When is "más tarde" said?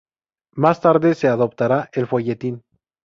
0.55-1.13